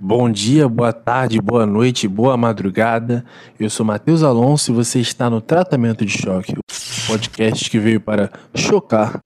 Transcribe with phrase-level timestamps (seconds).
[0.00, 3.24] Bom dia, boa tarde, boa noite, boa madrugada.
[3.58, 8.00] Eu sou Matheus Alonso e você está no Tratamento de Choque, o podcast que veio
[8.00, 9.18] para chocar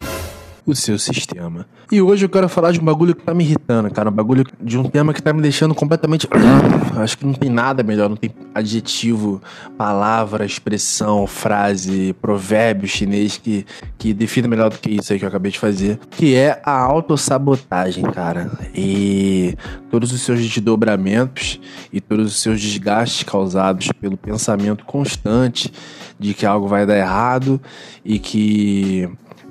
[0.65, 1.67] o seu sistema.
[1.91, 4.09] E hoje eu quero falar de um bagulho que tá me irritando, cara.
[4.09, 6.27] Um bagulho de um tema que tá me deixando completamente.
[6.97, 9.43] Acho que não tem nada melhor, não tem adjetivo,
[9.77, 13.67] palavra, expressão, frase, provérbio chinês que,
[13.99, 15.99] que defina melhor do que isso aí que eu acabei de fazer.
[16.11, 18.51] Que é a autossabotagem, cara.
[18.75, 19.57] E
[19.91, 21.61] todos os seus desdobramentos
[21.93, 25.73] e todos os seus desgastes causados pelo pensamento constante
[26.19, 27.61] de que algo vai dar errado
[28.05, 29.09] e que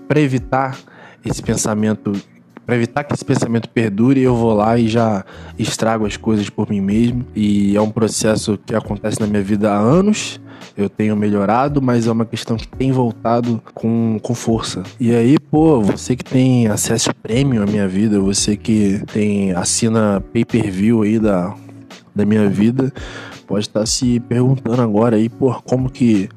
[0.08, 0.78] para evitar
[1.24, 2.14] esse pensamento,
[2.66, 5.26] para evitar que esse pensamento perdure, eu vou lá e já
[5.58, 7.26] estrago as coisas por mim mesmo.
[7.36, 10.40] E é um processo que acontece na minha vida há anos.
[10.78, 14.84] Eu tenho melhorado, mas é uma questão que tem voltado com, com força.
[15.00, 20.24] E aí, pô, você que tem acesso premium à minha vida, você que tem assina
[20.32, 21.54] pay-per-view aí da,
[22.16, 22.94] da minha vida,
[23.52, 26.30] pode estar se perguntando agora aí, pô, como que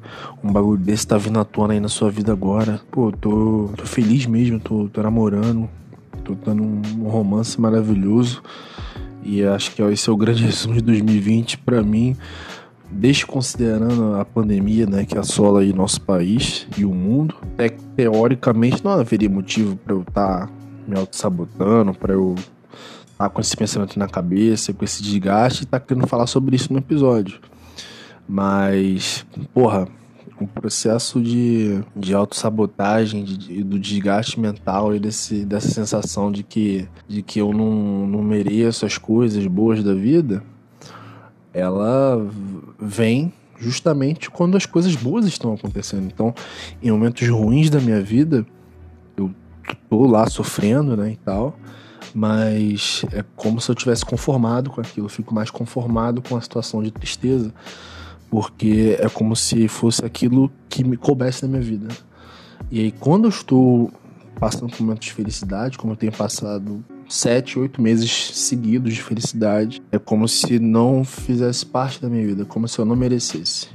[0.43, 2.81] um bagulho desse tá vindo à tona aí na sua vida agora?
[2.91, 5.69] Pô, tô, tô feliz mesmo, tô, tô namorando,
[6.25, 8.43] tô dando um romance maravilhoso.
[9.23, 12.17] E acho que esse é o grande resumo de 2020 para mim,
[12.91, 17.35] desconsiderando a pandemia, né, que assola aí nosso país e o mundo.
[17.57, 20.49] É, teoricamente não haveria motivo para eu estar tá
[20.85, 22.35] me auto-sabotando, para eu
[23.17, 26.71] tá com esse pensamento na cabeça, com esse desgaste e tá querendo falar sobre isso
[26.71, 27.39] no episódio.
[28.27, 29.87] Mas, porra,
[30.39, 36.87] o processo de, de autossabotagem, de, do desgaste mental e desse, dessa sensação de que,
[37.07, 40.43] de que eu não, não mereço as coisas boas da vida,
[41.53, 42.27] ela
[42.77, 46.05] vem justamente quando as coisas boas estão acontecendo.
[46.05, 46.33] Então,
[46.83, 48.45] em momentos ruins da minha vida,
[49.15, 49.33] eu
[49.89, 51.57] tô lá sofrendo, né, e tal
[52.15, 56.41] mas é como se eu tivesse conformado com aquilo, eu fico mais conformado com a
[56.41, 57.53] situação de tristeza,
[58.29, 61.89] porque é como se fosse aquilo que me coubesse na minha vida.
[62.71, 63.91] E aí, quando eu estou
[64.39, 69.83] passando por momentos de felicidade, como eu tenho passado sete, oito meses seguidos de felicidade,
[69.91, 73.67] é como se não fizesse parte da minha vida, como se eu não merecesse.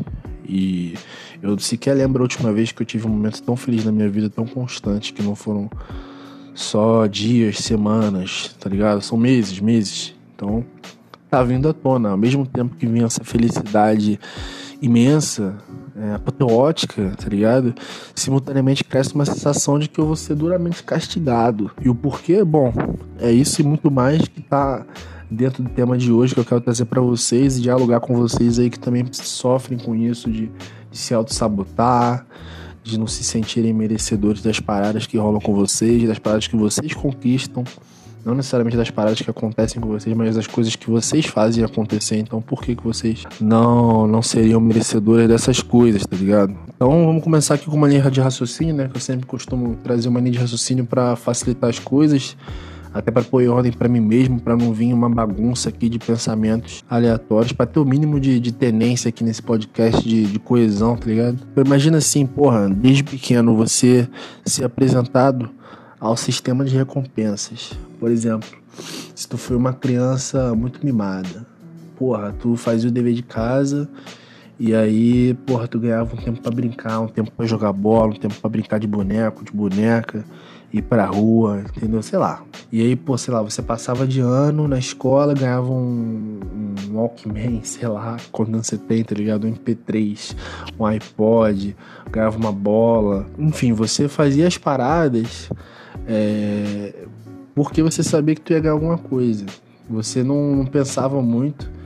[0.48, 0.94] E
[1.42, 4.08] eu sequer lembro a última vez que eu tive um momento tão feliz na minha
[4.08, 5.70] vida, tão constante, que não foram
[6.54, 9.02] só dias, semanas, tá ligado?
[9.02, 10.14] São meses, meses.
[10.34, 10.64] Então,
[11.30, 12.10] tá vindo à tona.
[12.10, 14.18] Ao mesmo tempo que vinha essa felicidade
[14.82, 15.58] imensa,
[15.96, 17.74] é, apoteótica, tá ligado?
[18.14, 21.70] Simultaneamente cresce uma sensação de que eu vou ser duramente castigado.
[21.80, 22.42] E o porquê?
[22.42, 22.72] Bom,
[23.18, 24.84] é isso e muito mais que tá
[25.30, 28.58] dentro do tema de hoje que eu quero trazer para vocês e dialogar com vocês
[28.58, 30.50] aí que também sofrem com isso de,
[30.90, 32.26] de se auto-sabotar,
[32.82, 36.94] de não se sentirem merecedores das paradas que rolam com vocês, das paradas que vocês
[36.94, 37.64] conquistam,
[38.24, 42.16] não necessariamente das paradas que acontecem com vocês, mas das coisas que vocês fazem acontecer.
[42.16, 46.54] Então, por que, que vocês não não seriam merecedores dessas coisas, tá ligado?
[46.74, 48.88] Então, vamos começar aqui com uma linha de raciocínio, né?
[48.88, 52.36] Que eu sempre costumo trazer uma linha de raciocínio para facilitar as coisas
[52.92, 55.98] até para pôr em ordem para mim mesmo, para não vir uma bagunça aqui de
[55.98, 60.96] pensamentos aleatórios, para ter o mínimo de, de tenência aqui nesse podcast de, de coesão,
[60.96, 61.38] tá ligado?
[61.54, 64.08] Eu imagino assim, porra, desde pequeno você
[64.44, 65.50] ser apresentado
[65.98, 67.72] ao sistema de recompensas.
[67.98, 68.48] Por exemplo,
[69.14, 71.46] se tu foi uma criança muito mimada,
[71.96, 73.88] porra, tu fazia o dever de casa
[74.60, 78.18] e aí, porra, tu ganhava um tempo para brincar, um tempo para jogar bola, um
[78.18, 80.22] tempo para brincar de boneco, de boneca
[80.70, 82.02] ir pra rua, entendeu?
[82.02, 82.42] Sei lá.
[82.70, 86.40] E aí, pô, sei lá, você passava de ano na escola, ganhava um,
[86.90, 89.46] um Walkman, sei lá, quando você tem, tá ligado?
[89.46, 90.36] Um MP3,
[90.78, 91.74] um iPod,
[92.10, 93.26] ganhava uma bola.
[93.38, 95.50] Enfim, você fazia as paradas
[96.06, 97.06] é,
[97.54, 99.46] porque você sabia que tu ia ganhar alguma coisa.
[99.88, 101.79] Você não pensava muito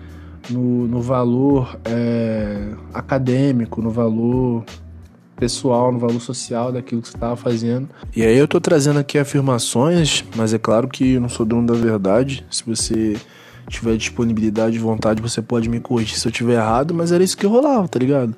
[0.50, 4.64] no, no valor é, acadêmico, no valor
[5.36, 7.88] pessoal, no valor social daquilo que você estava fazendo.
[8.14, 11.66] E aí eu tô trazendo aqui afirmações, mas é claro que eu não sou dono
[11.66, 12.46] da verdade.
[12.50, 13.16] Se você
[13.68, 17.36] tiver disponibilidade e vontade, você pode me corrigir se eu tiver errado, mas era isso
[17.36, 18.34] que rolava, tá ligado?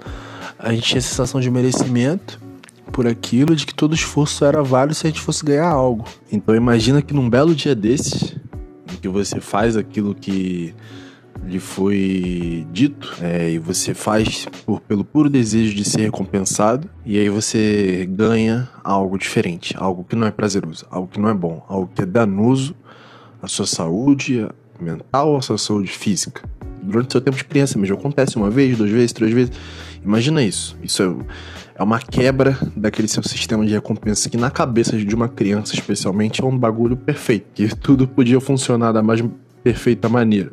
[0.58, 2.40] A gente tinha a sensação de merecimento
[2.92, 6.04] por aquilo, de que todo esforço era válido se a gente fosse ganhar algo.
[6.32, 8.36] Então imagina que num belo dia desses,
[8.90, 10.74] em que você faz aquilo que
[11.46, 17.18] lhe foi dito é, e você faz por, pelo puro desejo de ser recompensado e
[17.18, 21.64] aí você ganha algo diferente, algo que não é prazeroso, algo que não é bom,
[21.68, 22.74] algo que é danoso
[23.40, 24.46] à sua saúde
[24.80, 26.42] mental, à sua saúde física.
[26.82, 29.52] Durante o seu tempo de criança mesmo acontece uma vez, duas vezes, três vezes.
[30.04, 30.76] Imagina isso.
[30.82, 35.28] Isso é, é uma quebra daquele seu sistema de recompensa que na cabeça de uma
[35.28, 39.20] criança especialmente é um bagulho perfeito, que tudo podia funcionar da mais
[39.66, 40.52] perfeita maneira.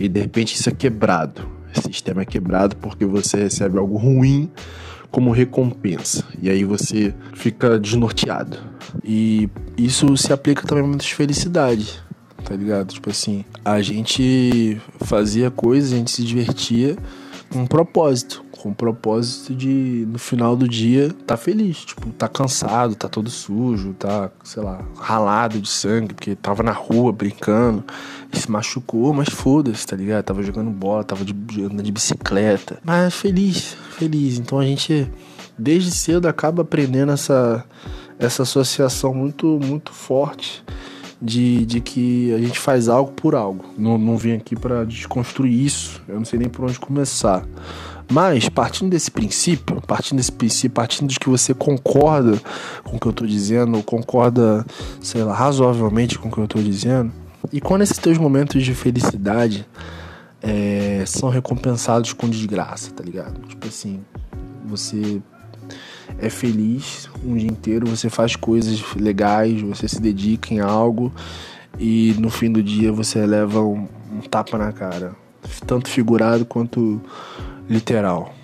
[0.00, 1.46] E de repente isso é quebrado.
[1.76, 4.50] Esse sistema é quebrado porque você recebe algo ruim
[5.10, 6.24] como recompensa.
[6.40, 8.56] E aí você fica desnorteado.
[9.04, 12.02] E isso se aplica também a muitas felicidades,
[12.42, 12.94] tá ligado?
[12.94, 16.96] Tipo assim, a gente fazia coisas, a gente se divertia
[17.50, 21.84] com um propósito com o propósito de, no final do dia, tá feliz.
[21.84, 26.72] Tipo, tá cansado, tá todo sujo, tá, sei lá, ralado de sangue, porque tava na
[26.72, 27.84] rua brincando
[28.32, 30.24] e se machucou, mas foda-se, tá ligado?
[30.24, 31.32] Tava jogando bola, tava de,
[31.62, 32.78] andando de bicicleta.
[32.84, 34.38] Mas feliz, feliz.
[34.38, 35.10] Então a gente,
[35.58, 37.64] desde cedo, acaba aprendendo essa,
[38.18, 40.64] essa associação muito, muito forte.
[41.18, 43.64] De, de que a gente faz algo por algo.
[43.78, 46.02] Não, não vim aqui para desconstruir isso.
[46.06, 47.42] Eu não sei nem por onde começar.
[48.08, 52.40] Mas, partindo desse princípio, partindo desse princípio, partindo de que você concorda
[52.84, 54.64] com o que eu estou dizendo, ou concorda,
[55.00, 57.12] sei lá, razoavelmente com o que eu estou dizendo,
[57.52, 59.66] e quando esses teus momentos de felicidade
[60.42, 63.40] é, são recompensados com desgraça, tá ligado?
[63.48, 64.00] Tipo assim,
[64.64, 65.20] você
[66.18, 71.12] é feliz um dia inteiro, você faz coisas legais, você se dedica em algo
[71.78, 75.14] e no fim do dia você leva um, um tapa na cara,
[75.66, 77.00] tanto figurado quanto
[77.68, 78.34] literal.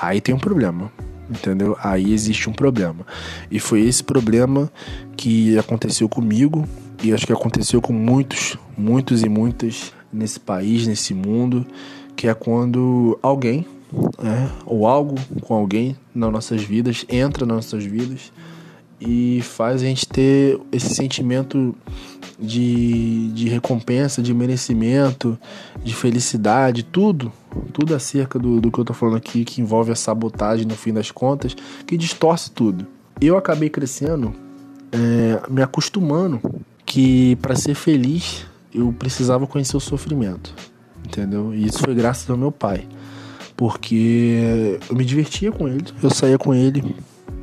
[0.00, 0.90] Aí tem um problema,
[1.28, 1.76] entendeu?
[1.82, 3.06] Aí existe um problema.
[3.50, 4.70] E foi esse problema
[5.16, 6.66] que aconteceu comigo
[7.02, 11.66] e acho que aconteceu com muitos, muitos e muitas nesse país, nesse mundo,
[12.16, 13.66] que é quando alguém,
[14.18, 18.32] é, ou algo com alguém nas nossas vidas entra nas nossas vidas
[19.00, 21.74] e faz a gente ter esse sentimento
[22.38, 25.38] de, de recompensa, de merecimento,
[25.82, 27.32] de felicidade, tudo,
[27.72, 30.92] tudo acerca do, do que eu tô falando aqui, que envolve a sabotagem no fim
[30.92, 31.56] das contas,
[31.86, 32.86] que distorce tudo.
[33.20, 34.34] Eu acabei crescendo,
[34.92, 36.40] é, me acostumando
[36.84, 40.54] que para ser feliz eu precisava conhecer o sofrimento,
[41.06, 41.54] entendeu?
[41.54, 42.86] E isso foi graças ao meu pai,
[43.56, 46.96] porque eu me divertia com ele, eu saía com ele,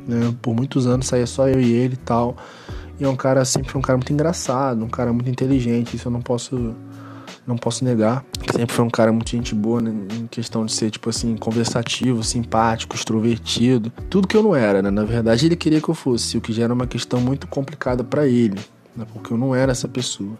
[0.06, 0.34] né?
[0.42, 2.36] Por muitos anos saía só eu e ele e tal.
[3.00, 6.12] E é um cara sempre um cara muito engraçado, um cara muito inteligente, isso eu
[6.12, 6.74] não posso
[7.46, 8.24] não posso negar.
[8.52, 12.22] Sempre foi um cara muito gente boa né, em questão de ser, tipo assim, conversativo,
[12.22, 13.92] simpático, extrovertido.
[14.08, 14.90] Tudo que eu não era, né?
[14.90, 18.04] Na verdade, ele queria que eu fosse, o que já era uma questão muito complicada
[18.04, 18.60] para ele,
[18.96, 19.06] né?
[19.12, 20.38] Porque eu não era essa pessoa.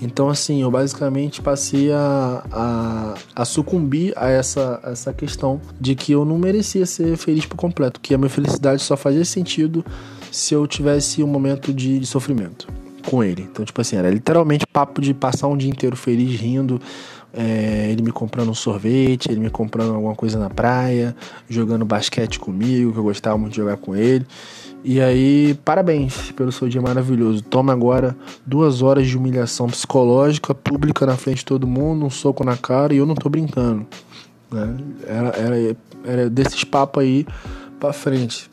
[0.00, 6.12] Então, assim, eu basicamente passei a, a, a sucumbir a essa, essa questão de que
[6.12, 9.82] eu não merecia ser feliz por completo, que a minha felicidade só fazia sentido
[10.30, 12.68] se eu tivesse um momento de, de sofrimento
[13.06, 13.48] com ele.
[13.50, 16.80] Então, tipo assim, era literalmente papo de passar um dia inteiro feliz, rindo,
[17.32, 21.14] é, ele me comprando um sorvete, ele me comprando alguma coisa na praia,
[21.48, 24.26] jogando basquete comigo, que eu gostava muito de jogar com ele.
[24.82, 27.42] E aí, parabéns pelo seu dia maravilhoso.
[27.42, 28.16] Toma agora
[28.46, 32.94] duas horas de humilhação psicológica, pública na frente de todo mundo, um soco na cara
[32.94, 33.86] e eu não tô brincando.
[34.50, 34.76] Né?
[35.06, 37.26] Era, era, era desses papos aí
[37.78, 38.50] pra frente.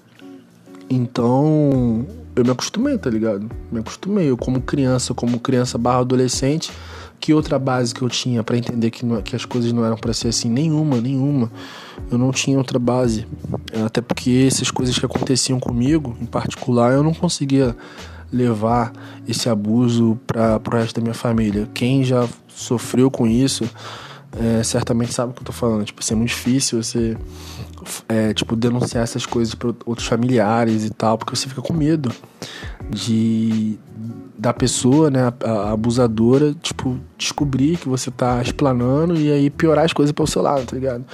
[0.89, 3.49] Então, eu me acostumei, tá ligado?
[3.71, 4.29] Me acostumei.
[4.29, 6.71] Eu, como criança, como criança barra adolescente,
[7.19, 9.95] que outra base que eu tinha para entender que, não, que as coisas não eram
[9.95, 10.49] para ser assim?
[10.49, 11.51] Nenhuma, nenhuma.
[12.11, 13.25] Eu não tinha outra base.
[13.85, 17.75] Até porque essas coisas que aconteciam comigo, em particular, eu não conseguia
[18.31, 18.91] levar
[19.27, 21.69] esse abuso para o resto da minha família.
[21.73, 23.69] Quem já sofreu com isso,
[24.39, 25.85] é, certamente sabe o que eu tô falando.
[25.85, 27.17] Tipo, assim, é muito difícil você
[28.07, 32.11] é, tipo, denunciar essas coisas para outros familiares e tal, porque você fica com medo
[32.89, 33.77] de
[34.37, 39.85] da pessoa, né, a, a, abusadora, tipo, descobrir que você tá explanando e aí piorar
[39.85, 41.05] as coisas para o seu lado, tá ligado?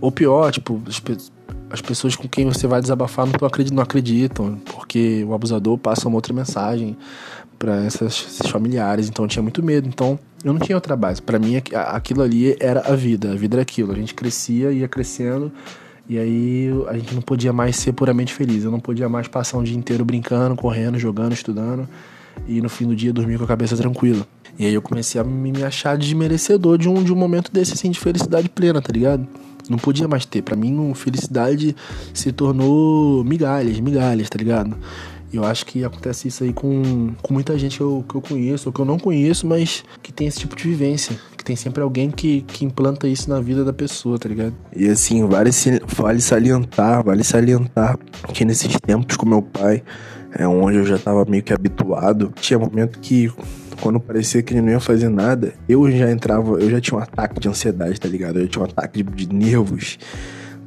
[0.00, 1.02] Ou pior, tipo, as,
[1.70, 6.08] as pessoas com quem você vai desabafar não, acreditam, não acreditam, porque o abusador passa
[6.08, 6.96] uma outra mensagem
[7.58, 9.88] para esses familiares, então eu tinha muito medo.
[9.88, 11.20] Então eu não tinha outra base.
[11.20, 13.92] Para mim aquilo ali era a vida, a vida era aquilo.
[13.92, 15.50] A gente crescia, ia crescendo
[16.08, 18.64] e aí a gente não podia mais ser puramente feliz.
[18.64, 21.88] Eu não podia mais passar um dia inteiro brincando, correndo, jogando, estudando
[22.46, 24.26] e no fim do dia dormir com a cabeça tranquila.
[24.58, 27.90] E aí eu comecei a me achar desmerecedor de um, de um momento desse assim
[27.90, 29.26] de felicidade plena, tá ligado?
[29.68, 30.42] Não podia mais ter.
[30.42, 31.76] Para mim, felicidade
[32.14, 34.76] se tornou migalhas, migalhas, tá ligado?
[35.32, 38.68] Eu acho que acontece isso aí com, com muita gente que eu, que eu conheço,
[38.68, 41.18] ou que eu não conheço, mas que tem esse tipo de vivência.
[41.36, 44.54] Que tem sempre alguém que, que implanta isso na vida da pessoa, tá ligado?
[44.74, 45.50] E assim, vale,
[45.86, 47.98] vale salientar, vale salientar
[48.32, 49.82] que nesses tempos com meu pai,
[50.34, 53.30] é onde eu já tava meio que habituado, tinha momento que
[53.80, 57.02] quando parecia que ele não ia fazer nada, eu já entrava, eu já tinha um
[57.02, 58.38] ataque de ansiedade, tá ligado?
[58.38, 59.98] Eu tinha um ataque de, de nervos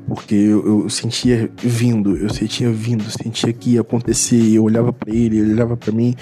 [0.07, 5.13] porque eu, eu, sentia vindo, eu sentia vindo, sentia que ia acontecer, eu olhava para
[5.13, 6.15] ele, ele olhava para mim,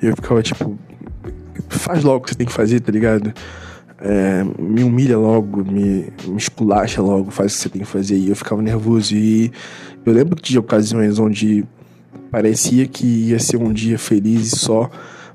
[0.00, 0.78] eu ficava tipo,
[1.68, 3.32] faz logo o que você tem que fazer, tá ligado?
[4.00, 8.16] É, me humilha logo, me, me esculacha logo, faz o que você tem que fazer.
[8.16, 9.14] E eu ficava nervoso.
[9.14, 9.52] E
[10.04, 11.64] eu lembro de ocasiões onde
[12.30, 14.90] parecia que ia ser um dia feliz e só,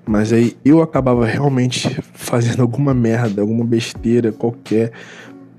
[0.05, 4.91] mas aí eu acabava realmente fazendo alguma merda, alguma besteira qualquer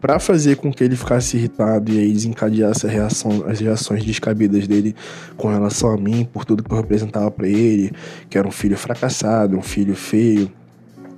[0.01, 4.67] para fazer com que ele ficasse irritado e aí desencadear essa reação, as reações descabidas
[4.67, 4.95] dele
[5.37, 7.93] com relação a mim, por tudo que eu representava para ele,
[8.31, 10.51] que era um filho fracassado, um filho feio,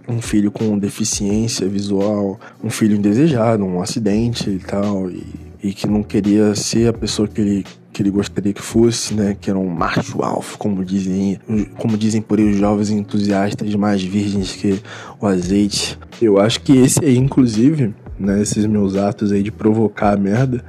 [0.09, 5.25] um filho com deficiência visual, um filho indesejado, um acidente e tal, e,
[5.63, 9.37] e que não queria ser a pessoa que ele que ele gostaria que fosse, né?
[9.39, 11.41] Que era um macho alfa, como dizem,
[11.77, 14.81] como dizem por aí os jovens entusiastas mais virgens que
[15.21, 15.99] o azeite.
[16.23, 20.63] Eu acho que esse aí, inclusive, né, esses meus atos aí de provocar a merda,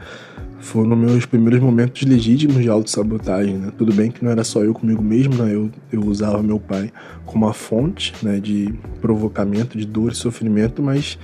[0.61, 3.71] foram meus primeiros momentos legítimos de autossabotagem, né?
[3.77, 5.53] Tudo bem que não era só eu comigo mesmo, né?
[5.53, 6.91] Eu, eu usava meu pai
[7.25, 11.17] como uma fonte, né, de provocamento, de dor e sofrimento, mas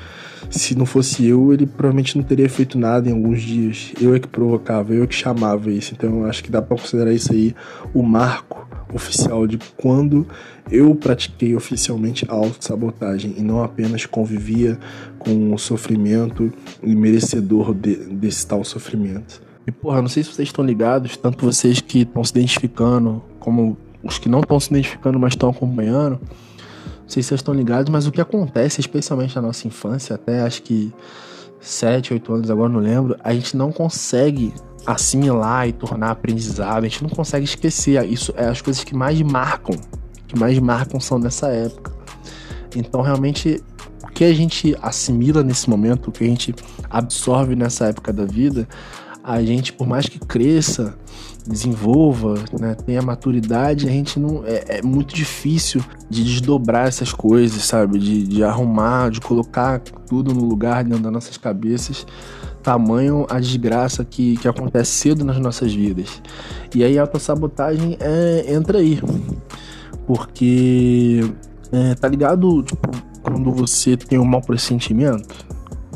[0.50, 3.94] se não fosse eu, ele provavelmente não teria feito nada em alguns dias.
[4.02, 5.94] Eu é que provocava, eu é que chamava isso.
[5.94, 7.56] Então acho que dá para considerar isso aí
[7.94, 10.26] o marco oficial de quando
[10.72, 14.80] eu pratiquei oficialmente a autossabotagem e não apenas convivia
[15.28, 19.42] com o sofrimento e merecedor de, desse tal sofrimento.
[19.66, 23.78] E porra, não sei se vocês estão ligados, tanto vocês que estão se identificando, como
[24.02, 26.20] os que não estão se identificando, mas estão acompanhando.
[26.22, 30.42] Não sei se vocês estão ligados, mas o que acontece, especialmente na nossa infância, até
[30.42, 30.94] acho que
[31.60, 34.54] 7, 8 anos, agora não lembro, a gente não consegue
[34.86, 38.02] assimilar e tornar aprendizado, a gente não consegue esquecer.
[38.06, 39.76] Isso é as coisas que mais marcam
[40.28, 41.92] que mais marcam são dessa época.
[42.76, 43.64] Então, realmente,
[44.18, 46.52] que a gente assimila nesse momento, o que a gente
[46.90, 48.68] absorve nessa época da vida,
[49.24, 50.98] a gente, por mais que cresça,
[51.46, 54.44] desenvolva, né, tenha maturidade, a gente não.
[54.44, 58.00] É, é, muito difícil de desdobrar essas coisas, sabe?
[58.00, 62.04] De, de arrumar, de colocar tudo no lugar dentro das nossas cabeças.
[62.64, 66.24] Tamanho a desgraça que, que acontece cedo nas nossas vidas.
[66.74, 69.00] E aí a autossabotagem é, entra aí.
[70.08, 71.22] Porque,
[71.72, 72.64] é, tá ligado?
[72.64, 75.46] Tipo, quando você tem um mau pressentimento,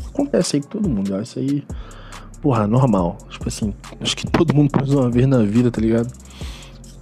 [0.06, 1.64] acontece aí com todo mundo, isso aí,
[2.42, 3.16] porra, normal.
[3.30, 6.12] Tipo assim, acho que todo mundo passa uma vez na vida, tá ligado?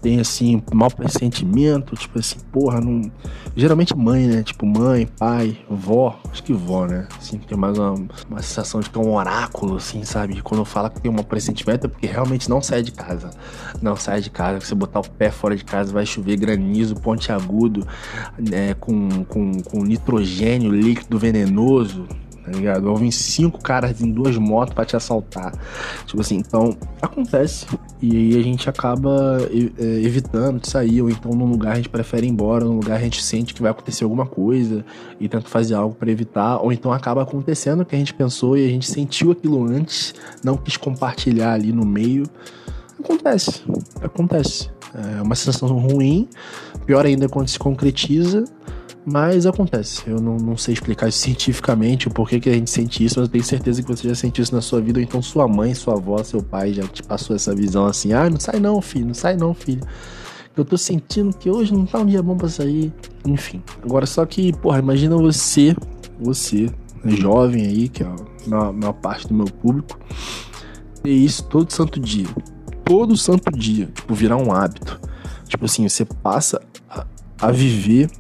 [0.00, 3.10] Tem assim, mau pressentimento, tipo assim, porra, não.
[3.54, 4.42] Geralmente mãe, né?
[4.42, 7.06] Tipo, mãe, pai, vó, acho que vó, né?
[7.18, 7.94] Assim, tem mais uma,
[8.28, 10.40] uma sensação de que é um oráculo, assim, sabe?
[10.42, 13.30] Quando fala que tem um pressentimento é porque realmente não sai de casa.
[13.82, 14.60] Não sai de casa.
[14.60, 17.86] Você botar o pé fora de casa, vai chover granizo, ponte agudo,
[18.38, 18.74] né?
[18.74, 22.06] Com, com, com nitrogênio líquido venenoso
[22.50, 22.86] tá ligado?
[22.86, 25.52] Ouvem cinco caras em duas motos para te assaltar.
[26.04, 27.66] Tipo assim, então acontece.
[28.02, 29.38] E aí a gente acaba
[29.78, 32.96] é, evitando de sair, ou então num lugar a gente prefere ir embora, num lugar
[32.96, 34.84] a gente sente que vai acontecer alguma coisa
[35.20, 38.56] e tenta fazer algo para evitar, ou então acaba acontecendo o que a gente pensou
[38.56, 42.24] e a gente sentiu aquilo antes, não quis compartilhar ali no meio.
[42.98, 43.62] Acontece,
[44.02, 44.70] acontece.
[44.92, 46.28] É uma sensação ruim,
[46.84, 48.44] pior ainda quando se concretiza,
[49.04, 50.02] mas acontece.
[50.06, 53.28] Eu não, não sei explicar isso cientificamente, o porquê que a gente sente isso, mas
[53.28, 55.74] eu tenho certeza que você já sentiu isso na sua vida, ou então sua mãe,
[55.74, 59.06] sua avó, seu pai já te passou essa visão assim: ah, não sai não, filho,
[59.06, 59.82] não sai não, filho.
[60.56, 62.92] Eu tô sentindo que hoje não tá um dia bom pra sair.
[63.24, 63.62] Enfim.
[63.82, 65.74] Agora, só que, porra, imagina você,
[66.20, 66.68] você,
[67.04, 68.16] jovem aí, que é a
[68.46, 69.98] maior, maior parte do meu público,
[71.02, 72.26] ter isso todo santo dia.
[72.84, 73.86] Todo santo dia.
[73.86, 75.00] Tipo, virar um hábito.
[75.46, 77.06] Tipo assim, você passa a,
[77.40, 78.10] a viver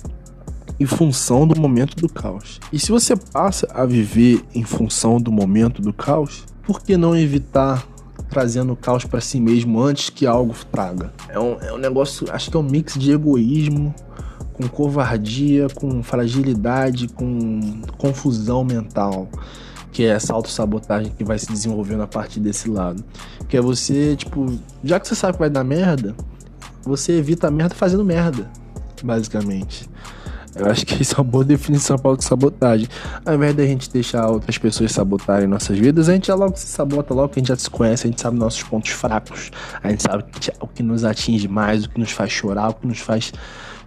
[0.80, 2.58] em função do momento do caos.
[2.72, 7.14] E se você passa a viver em função do momento do caos, por que não
[7.14, 7.86] evitar
[8.30, 11.12] trazendo o caos para si mesmo antes que algo traga?
[11.28, 13.94] É um, é um negócio, acho que é um mix de egoísmo
[14.54, 19.28] com covardia, com fragilidade, com confusão mental
[19.92, 23.04] que é essa autossabotagem que vai se desenvolvendo a partir desse lado.
[23.48, 26.14] Que é você, tipo, já que você sabe que vai dar merda,
[26.82, 28.48] você evita a merda fazendo merda,
[29.02, 29.88] basicamente.
[30.54, 32.88] Eu acho que isso é uma boa definição para auto-sabotagem.
[33.24, 36.66] Ao invés da gente deixar outras pessoas sabotarem nossas vidas, a gente já logo se
[36.66, 39.50] sabota logo, a gente já se conhece, a gente sabe nossos pontos fracos,
[39.82, 40.24] a gente sabe
[40.60, 43.32] o que nos atinge mais, o que nos faz chorar, o que nos faz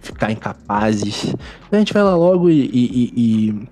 [0.00, 1.24] ficar incapazes.
[1.24, 3.68] Então a gente vai lá logo e, e, e,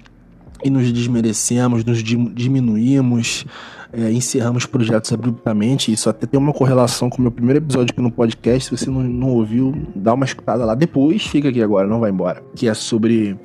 [0.64, 3.46] e nos desmerecemos, nos diminuímos,
[3.92, 5.92] é, encerramos projetos abruptamente.
[5.92, 8.64] Isso até tem uma correlação com o meu primeiro episódio aqui no podcast.
[8.64, 11.26] Se você não, não ouviu, dá uma escutada lá depois.
[11.26, 12.42] Fica aqui agora, não vai embora.
[12.54, 13.38] Que é sobre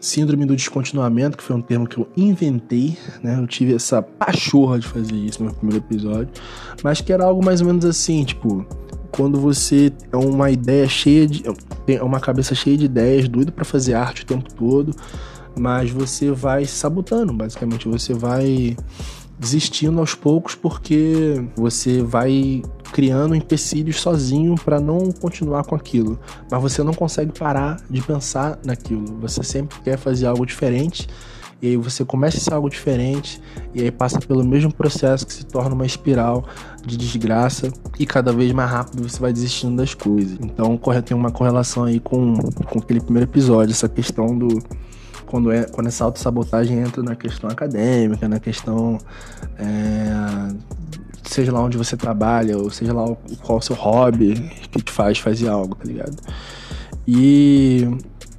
[0.00, 3.38] síndrome do descontinuamento, que foi um termo que eu inventei, né?
[3.38, 6.30] Eu tive essa pachorra de fazer isso no meu primeiro episódio.
[6.82, 8.66] Mas que era algo mais ou menos assim, tipo
[9.12, 11.44] quando você é uma ideia cheia de.
[11.86, 14.96] é uma cabeça cheia de ideias, doido para fazer arte o tempo todo,
[15.56, 17.86] mas você vai sabotando, basicamente.
[17.86, 18.74] Você vai
[19.42, 26.18] desistindo aos poucos porque você vai criando empecilhos sozinho para não continuar com aquilo.
[26.48, 29.18] Mas você não consegue parar de pensar naquilo.
[29.20, 31.08] Você sempre quer fazer algo diferente
[31.60, 33.40] e aí você começa a ser algo diferente
[33.74, 36.44] e aí passa pelo mesmo processo que se torna uma espiral
[36.86, 40.38] de desgraça e cada vez mais rápido você vai desistindo das coisas.
[40.40, 44.62] Então tem uma correlação aí com, com aquele primeiro episódio, essa questão do
[45.32, 48.98] quando, é, quando essa autossabotagem entra na questão acadêmica, na questão
[49.58, 50.54] é,
[51.24, 54.34] seja lá onde você trabalha, ou seja lá qual o seu hobby
[54.70, 56.14] que te faz fazer algo, tá ligado?
[57.08, 57.88] E,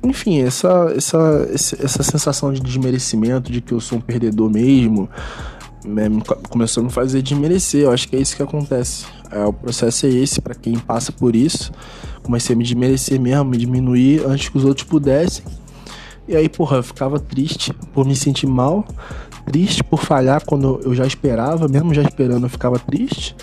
[0.04, 5.10] enfim, essa, essa, essa sensação de desmerecimento, de que eu sou um perdedor mesmo,
[5.84, 6.04] né,
[6.48, 7.86] começou a me fazer desmerecer.
[7.86, 9.08] Eu acho que é isso que acontece.
[9.32, 11.72] É, o processo é esse, para quem passa por isso.
[12.22, 15.44] Comecei a me desmerecer mesmo, me diminuir antes que os outros pudessem.
[16.28, 18.86] E aí, porra, eu ficava triste por me sentir mal,
[19.46, 23.36] triste por falhar quando eu já esperava, mesmo já esperando, eu ficava triste.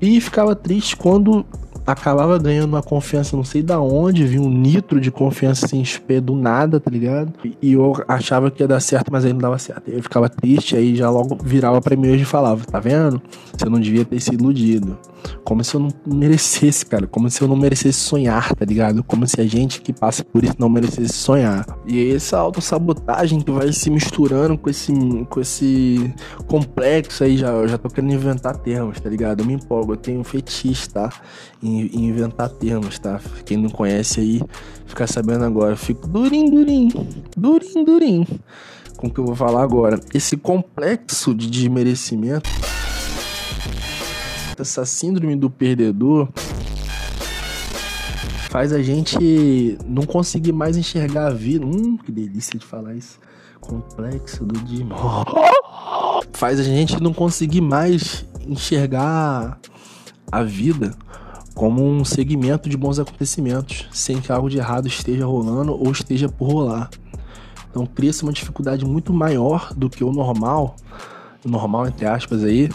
[0.00, 1.46] E ficava triste quando
[1.86, 5.82] acabava ganhando uma confiança, não sei da onde, vi um nitro de confiança assim,
[6.20, 7.32] do nada, tá ligado?
[7.60, 9.88] E eu achava que ia dar certo, mas aí não dava certo.
[9.88, 13.20] Eu ficava triste, aí já logo virava pra mim hoje e falava, tá vendo?
[13.56, 14.96] Você não devia ter se iludido.
[15.44, 17.06] Como se eu não merecesse, cara.
[17.06, 19.02] Como se eu não merecesse sonhar, tá ligado?
[19.02, 21.66] Como se a gente que passa por isso não merecesse sonhar.
[21.86, 24.92] E essa autossabotagem que vai se misturando com esse,
[25.28, 26.12] com esse
[26.46, 29.40] complexo aí, já, eu já tô querendo inventar termos, tá ligado?
[29.40, 31.12] Eu me empolgo, eu tenho um fetiche, tá?
[31.62, 33.20] Em, em inventar termos, tá?
[33.44, 34.42] Quem não conhece aí,
[34.86, 35.72] fica sabendo agora.
[35.72, 36.88] Eu fico durim, durim,
[37.36, 38.26] durim, durim.
[38.96, 39.98] Com o que eu vou falar agora.
[40.14, 42.48] Esse complexo de desmerecimento
[44.58, 46.28] essa síndrome do perdedor
[48.50, 51.64] faz a gente não conseguir mais enxergar a vida.
[51.64, 53.18] Hum, que delícia de falar isso.
[53.60, 54.88] Complexo do Jim.
[56.32, 59.58] Faz a gente não conseguir mais enxergar
[60.30, 60.94] a vida
[61.54, 66.28] como um segmento de bons acontecimentos, sem que algo de errado esteja rolando ou esteja
[66.28, 66.90] por rolar.
[67.70, 70.76] Então cria-se uma dificuldade muito maior do que o normal,
[71.44, 72.68] normal entre aspas aí,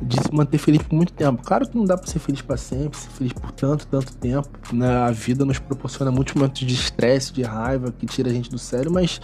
[0.00, 1.42] de se manter feliz por muito tempo.
[1.42, 4.48] Claro que não dá para ser feliz para sempre, ser feliz por tanto, tanto tempo.
[4.72, 4.88] Né?
[4.88, 8.58] A vida nos proporciona muitos momentos de estresse, de raiva, que tira a gente do
[8.58, 9.20] sério, mas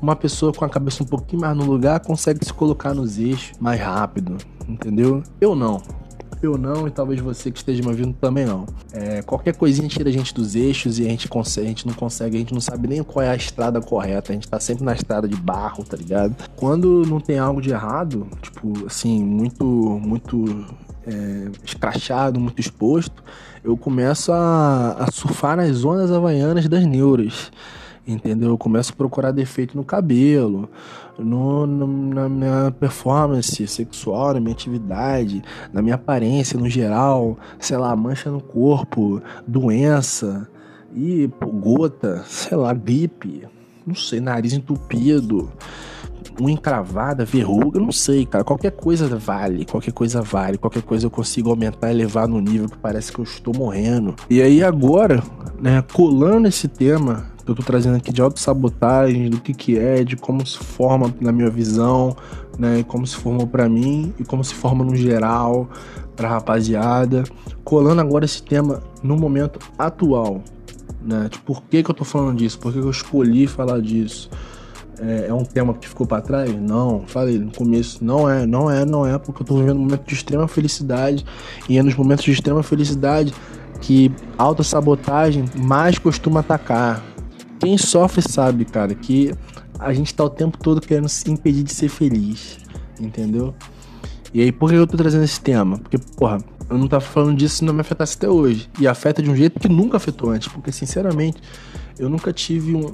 [0.00, 3.52] uma pessoa com a cabeça um pouquinho mais no lugar consegue se colocar nos eixos
[3.60, 4.36] mais rápido,
[4.68, 5.22] entendeu?
[5.40, 5.80] Eu não
[6.46, 8.66] eu não, e talvez você que esteja me ouvindo também não.
[8.92, 11.94] É, qualquer coisinha tira a gente dos eixos e a gente, consegue, a gente não
[11.94, 14.84] consegue, a gente não sabe nem qual é a estrada correta, a gente tá sempre
[14.84, 16.34] na estrada de barro, tá ligado?
[16.56, 20.66] Quando não tem algo de errado, tipo, assim, muito, muito
[21.06, 23.22] é, escrachado, muito exposto,
[23.64, 27.50] eu começo a, a surfar nas zonas havaianas das neuras
[28.06, 28.50] entendeu?
[28.50, 30.68] Eu começo a procurar defeito no cabelo,
[31.18, 37.76] no, no, na minha performance sexual, na minha atividade, na minha aparência no geral, sei
[37.76, 40.48] lá, mancha no corpo, doença,
[40.94, 43.46] e gota, sei lá, gripe,
[43.86, 45.50] não sei, nariz entupido,
[46.40, 48.44] unha encravada, verruga, não sei, cara.
[48.44, 52.68] Qualquer coisa vale, qualquer coisa vale, qualquer coisa eu consigo aumentar e levar no nível
[52.68, 54.14] que parece que eu estou morrendo.
[54.28, 55.22] E aí agora,
[55.60, 60.16] né, colando esse tema eu tô trazendo aqui de autossabotagem, do que que é, de
[60.16, 62.16] como se forma na minha visão,
[62.58, 65.68] né, como se formou para mim e como se forma no geral
[66.14, 67.24] pra rapaziada.
[67.64, 70.42] Colando agora esse tema no momento atual,
[71.00, 71.28] né?
[71.28, 72.58] Tipo, por que que eu tô falando disso?
[72.58, 74.30] Por que, que eu escolhi falar disso?
[75.00, 76.54] É, é um tema que ficou para trás?
[76.54, 79.80] Não, falei no começo, não é, não é, não é, porque eu tô vivendo um
[79.80, 81.24] momento de extrema felicidade
[81.68, 83.34] e é nos momentos de extrema felicidade
[83.80, 87.02] que autossabotagem mais costuma atacar,
[87.62, 89.32] quem sofre sabe, cara, que
[89.78, 92.58] a gente tá o tempo todo querendo se impedir de ser feliz,
[93.00, 93.54] entendeu?
[94.34, 95.78] E aí, por que eu tô trazendo esse tema?
[95.78, 98.68] Porque, porra, eu não tava falando disso se não me afetasse até hoje.
[98.80, 101.40] E afeta de um jeito que nunca afetou antes, porque, sinceramente,
[101.98, 102.90] eu nunca tive um,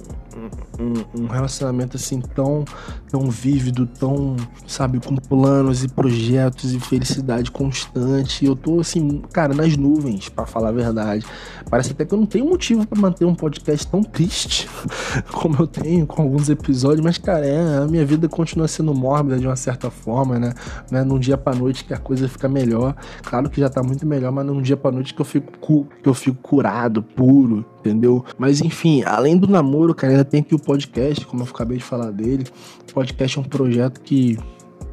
[0.78, 2.64] um, um, relacionamento assim tão,
[3.10, 8.44] tão vívido, tão, sabe, com planos e projetos e felicidade constante.
[8.44, 11.26] Eu tô assim, cara, nas nuvens, para falar a verdade.
[11.68, 14.68] Parece até que eu não tenho motivo para manter um podcast tão triste
[15.32, 19.38] como eu tenho com alguns episódios, mas, cara, é, a minha vida continua sendo mórbida
[19.38, 20.52] de uma certa forma, né?
[20.90, 22.94] Não é num dia pra noite que a coisa fica melhor.
[23.22, 26.08] Claro que já tá muito melhor, mas num dia pra noite que eu fico, que
[26.08, 28.24] eu fico curado, puro, entendeu?
[28.38, 31.84] Mas enfim, além do namoro, cara, ainda tem aqui o podcast, como eu acabei de
[31.84, 32.46] falar dele.
[32.88, 34.38] O podcast é um projeto que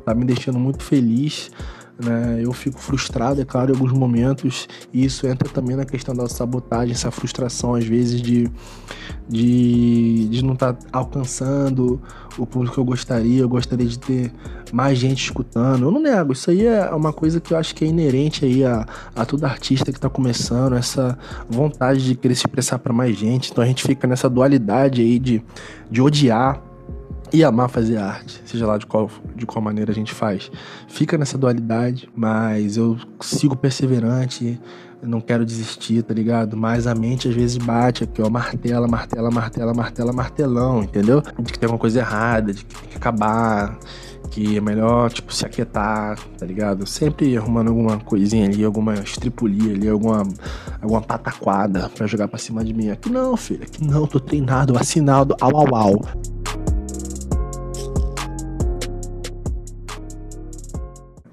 [0.06, 1.52] tá me deixando muito feliz,
[1.98, 2.40] né?
[2.42, 6.28] Eu fico frustrado, é claro, em alguns momentos, e isso entra também na questão da
[6.28, 8.50] sabotagem, essa frustração, às vezes, de,
[9.28, 12.02] de, de não estar tá alcançando
[12.38, 14.32] o público que eu gostaria, eu gostaria de ter
[14.74, 15.84] mais gente escutando.
[15.84, 18.64] Eu não nego, isso aí é uma coisa que eu acho que é inerente aí
[18.66, 21.18] a, a todo artista que está começando, essa
[21.50, 23.52] vontade de querer se expressar para mais gente.
[23.52, 25.42] Então a gente fica nessa dualidade aí de,
[25.90, 26.62] de odiar
[27.36, 30.50] e amar fazer arte, seja lá de qual, de qual maneira a gente faz.
[30.88, 34.58] Fica nessa dualidade, mas eu sigo perseverante,
[35.02, 36.56] não quero desistir, tá ligado?
[36.56, 41.22] Mas a mente às vezes bate aqui, ó, martela, martela, martela, martela, martelão, entendeu?
[41.22, 43.78] De que tem alguma coisa errada, de que tem que acabar,
[44.32, 46.88] que é melhor, tipo, se aquietar, tá ligado?
[46.88, 50.24] Sempre arrumando alguma coisinha ali, alguma estripulia ali, alguma,
[50.82, 52.92] alguma pataquada pra jogar pra cima de mim.
[52.92, 56.35] Aqui não, filho, aqui não, tô treinado, vacinado, au, au, au.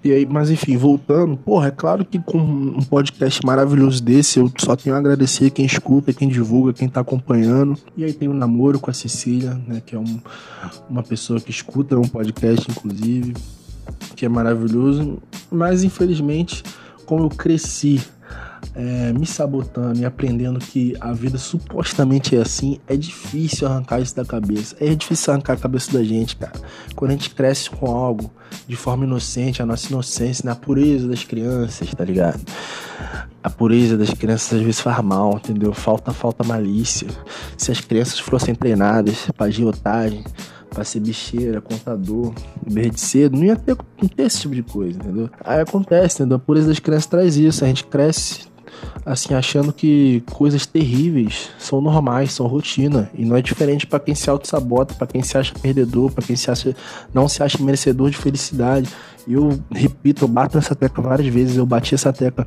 [0.04, 4.50] E aí, mas enfim, voltando, porra, é claro que com um podcast maravilhoso desse, eu
[4.58, 7.78] só tenho a agradecer quem escuta, quem divulga, quem tá acompanhando.
[7.96, 10.20] E aí tem o um namoro com a Cecília, né, que é um,
[10.90, 13.34] uma pessoa que escuta um podcast, inclusive,
[14.16, 15.18] que é maravilhoso.
[15.48, 16.64] Mas infelizmente,
[17.12, 18.00] como eu cresci
[18.74, 24.16] é, me sabotando e aprendendo que a vida supostamente é assim, é difícil arrancar isso
[24.16, 24.74] da cabeça.
[24.80, 26.54] É difícil arrancar a cabeça da gente, cara.
[26.96, 28.30] Quando a gente cresce com algo
[28.66, 32.40] de forma inocente, a nossa inocência, na pureza das crianças, tá ligado?
[33.44, 35.74] A pureza das crianças às vezes faz mal, entendeu?
[35.74, 37.08] Falta, falta malícia.
[37.58, 40.24] Se as crianças fossem treinadas pra agiotagem,
[40.72, 42.32] pra ser bicheira, contador,
[42.66, 45.30] de cedo, não ia ter, não ter esse tipo de coisa, entendeu?
[45.44, 46.36] Aí acontece, entendeu?
[46.36, 47.64] A pureza das crianças traz isso.
[47.64, 48.52] A gente cresce
[49.04, 53.10] assim, achando que coisas terríveis são normais, são rotina.
[53.14, 56.36] E não é diferente para quem se auto-sabota, para quem se acha perdedor, para quem
[56.36, 56.74] se acha,
[57.12, 58.88] não se acha merecedor de felicidade.
[59.26, 62.44] Eu repito, eu bato nessa tecla várias vezes, eu bati essa tecla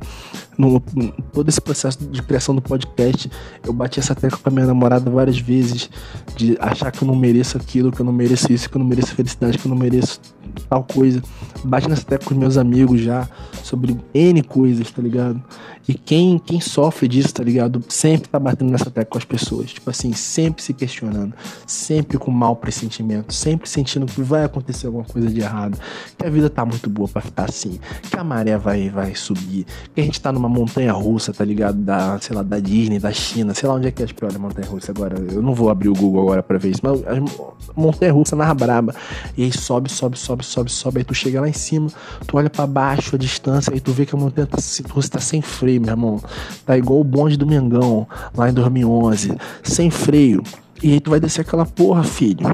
[0.58, 3.30] no, no, todo esse processo de criação do podcast,
[3.64, 5.90] eu bati essa tecla com a minha namorada várias vezes,
[6.36, 8.86] de achar que eu não mereço aquilo, que eu não mereço isso, que eu não
[8.86, 10.20] mereço felicidade, que eu não mereço
[10.68, 11.22] tal coisa.
[11.64, 13.28] Bati nessa tecla com os meus amigos já,
[13.62, 15.42] sobre N coisas, tá ligado?
[15.88, 17.82] E quem, quem sofre disso, tá ligado?
[17.88, 19.72] Sempre tá batendo nessa tecla com as pessoas.
[19.72, 21.32] Tipo assim, sempre se questionando,
[21.66, 25.78] sempre com mau pressentimento, sempre sentindo que vai acontecer alguma coisa de errado,
[26.18, 27.78] que a vida tá muito boa para ficar assim,
[28.10, 31.78] que a maré vai, vai subir, que a gente tá numa montanha russa, tá ligado?
[31.78, 34.36] Da, sei lá, da Disney, da China, sei lá onde é que é as piores
[34.36, 35.16] montanha russa agora.
[35.18, 38.52] Eu não vou abrir o Google agora pra ver isso, mas a montanha russa na
[38.54, 38.94] braba.
[39.36, 40.98] E aí sobe, sobe, sobe, sobe, sobe.
[40.98, 41.88] Aí tu chega lá em cima,
[42.26, 44.58] tu olha para baixo a distância, aí tu vê que a montanha tá,
[44.90, 46.20] russa tá sem freio, meu irmão.
[46.64, 50.42] Tá igual o bonde do Mengão, lá em 2011, sem freio.
[50.86, 52.46] E aí tu vai descer aquela porra, filho.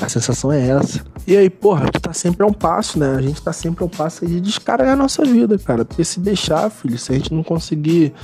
[0.00, 1.04] A sensação é essa.
[1.26, 3.16] E aí, porra, tu tá sempre a um passo, né?
[3.16, 5.84] A gente tá sempre a um passo de descarregar a nossa vida, cara.
[5.84, 8.14] Porque se deixar, filho, se a gente não conseguir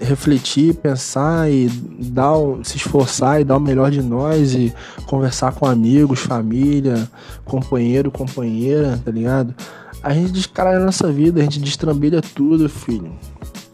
[0.00, 4.74] refletir, pensar e dar, se esforçar e dar o melhor de nós e
[5.06, 7.08] conversar com amigos, família,
[7.44, 9.54] companheiro, companheira, tá ligado?
[10.02, 13.12] A gente descarrega a nossa vida, a gente destrambilha tudo, filho.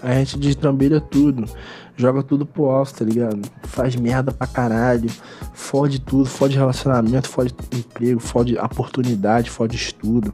[0.03, 1.47] A gente destrambilha tudo
[1.97, 3.41] joga tudo pro alto, tá ligado?
[3.65, 5.11] Faz merda pra caralho,
[5.55, 10.33] fode tudo, fode relacionamento, fode emprego, fode oportunidade, fode estudo.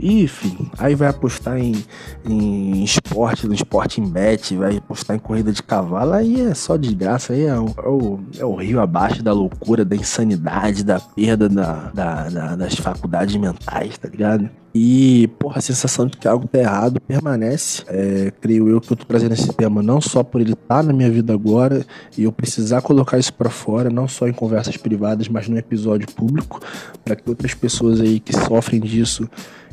[0.00, 1.84] E, enfim, aí vai apostar em,
[2.24, 6.76] em esporte, no esporte em bet, vai apostar em corrida de cavalo, aí é só
[6.76, 10.98] desgraça, aí é o, é o, é o rio abaixo da loucura, da insanidade, da
[10.98, 14.48] perda da, da, da, das faculdades mentais, tá ligado?
[14.72, 17.82] E, porra, a sensação de que algo tá errado permanece.
[17.88, 20.82] É, creio eu que eu tô trazendo esse tema não só por ele estar tá
[20.82, 21.84] na minha vida agora
[22.16, 26.06] e eu precisar colocar isso para fora, não só em conversas privadas, mas no episódio
[26.12, 26.60] público,
[27.04, 29.28] para que outras pessoas aí que sofrem disso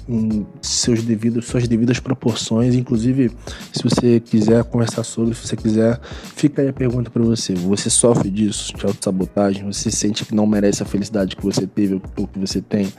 [0.08, 2.76] em seus devidos, suas devidas proporções.
[2.76, 3.32] Inclusive,
[3.74, 6.00] se você quiser conversar sobre, se você quiser,
[6.36, 7.54] fica aí a pergunta para você.
[7.54, 9.66] Você sofre disso, de autossabotagem?
[9.66, 12.92] Você sente que não merece a felicidade que você teve ou que você tem?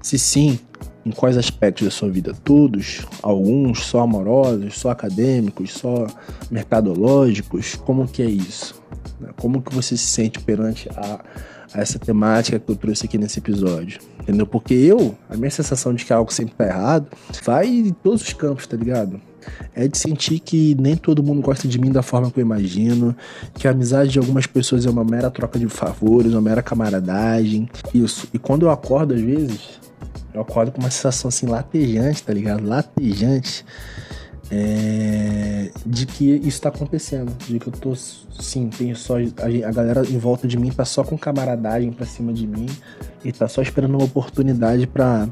[0.00, 0.58] Se sim,
[1.04, 2.34] em quais aspectos da sua vida?
[2.44, 3.06] Todos?
[3.22, 3.84] Alguns?
[3.84, 4.78] Só amorosos?
[4.78, 5.72] Só acadêmicos?
[5.72, 6.06] Só
[6.50, 7.74] mercadológicos?
[7.74, 8.80] Como que é isso?
[9.38, 11.20] Como que você se sente perante a
[11.72, 14.00] a essa temática que eu trouxe aqui nesse episódio.
[14.20, 14.46] Entendeu?
[14.46, 17.08] Porque eu, a minha sensação de que algo sempre tá errado,
[17.44, 19.20] vai em todos os campos, tá ligado?
[19.74, 23.16] É de sentir que nem todo mundo gosta de mim da forma que eu imagino,
[23.54, 27.68] que a amizade de algumas pessoas é uma mera troca de favores, uma mera camaradagem.
[27.94, 28.28] Isso.
[28.34, 29.80] E quando eu acordo, às vezes,
[30.34, 32.66] eu acordo com uma sensação assim latejante, tá ligado?
[32.66, 33.64] Latejante
[34.50, 39.72] é, de que isso está acontecendo, de que eu tô, sim, tenho só a, a,
[39.72, 42.66] galera em volta de mim tá só com camaradagem para cima de mim
[43.24, 45.28] e tá só esperando uma oportunidade para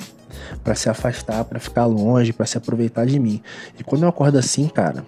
[0.63, 3.43] para se afastar, para ficar longe, para se aproveitar de mim.
[3.79, 5.05] E quando eu acordo assim, cara,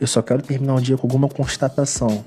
[0.00, 2.24] eu só quero terminar o dia com alguma constatação.